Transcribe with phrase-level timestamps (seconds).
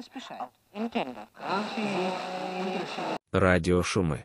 [0.00, 0.50] поспешает.
[3.32, 4.24] Радіошуми.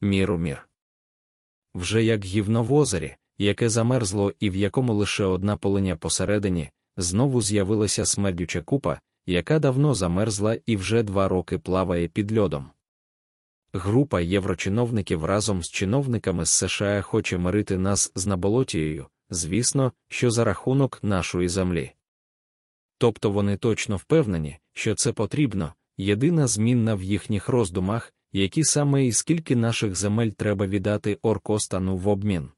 [0.00, 0.68] Міру мір.
[1.74, 7.42] Вже як гівно в озері, яке замерзло і в якому лише одна полиня посередині, знову
[7.42, 12.70] з'явилася смердюча купа, яка давно замерзла і вже два роки плаває під льодом.
[13.72, 20.44] Група єврочиновників разом з чиновниками з США хоче мирити нас з наболотією, звісно, що за
[20.44, 21.92] рахунок нашої землі.
[22.98, 29.12] Тобто вони точно впевнені, що це потрібно, єдина змінна в їхніх роздумах, які саме і
[29.12, 32.50] скільки наших земель треба віддати Оркостану в обмін.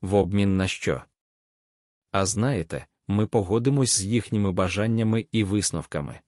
[0.00, 1.02] В обмін на що?
[2.10, 6.20] А знаєте, ми погодимось з їхніми бажаннями і висновками.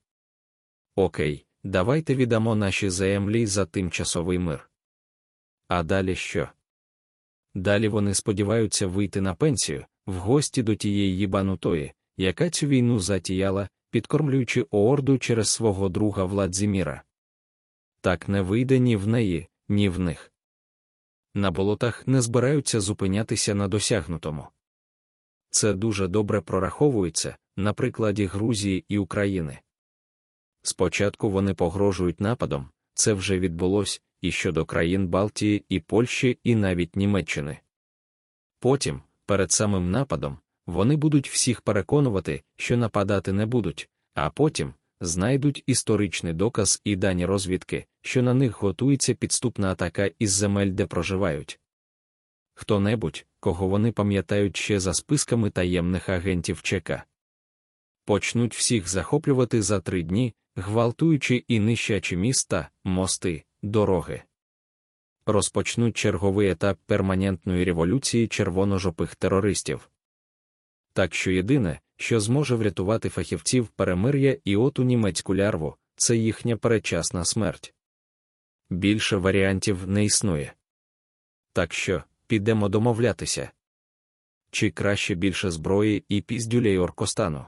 [0.95, 4.69] Окей, давайте віддамо наші землі за тимчасовий мир.
[5.67, 6.49] А далі що?
[7.55, 13.69] Далі вони сподіваються вийти на пенсію, в гості до тієї їбанутої, яка цю війну затіяла,
[13.89, 17.03] підкормлюючи Оорду через свого друга Владзіміра.
[18.01, 20.31] Так не вийде ні в неї, ні в них.
[21.33, 24.47] На болотах не збираються зупинятися на досягнутому.
[25.49, 29.59] Це дуже добре прораховується на прикладі Грузії і України.
[30.61, 36.95] Спочатку вони погрожують нападом, це вже відбулось і щодо країн Балтії і Польщі, і навіть
[36.95, 37.59] Німеччини.
[38.59, 45.63] Потім, перед самим нападом, вони будуть всіх переконувати, що нападати не будуть, а потім знайдуть
[45.67, 51.59] історичний доказ і дані розвідки, що на них готується підступна атака із земель, де проживають.
[52.53, 57.03] Хто-небудь, кого вони пам'ятають ще за списками таємних агентів ЧК.
[58.05, 64.21] Почнуть всіх захоплювати за три дні, гвалтуючи і нищачі міста, мости, дороги.
[65.25, 69.89] Розпочнуть черговий етап перманентної революції червоножопих терористів.
[70.95, 77.25] Так що єдине, що зможе врятувати фахівців перемир'я і оту німецьку лярву, це їхня передчасна
[77.25, 77.73] смерть.
[78.69, 80.53] Більше варіантів не існує.
[81.53, 83.51] Так що, підемо домовлятися.
[84.51, 87.45] Чи краще більше зброї і піздюлей Оркостану?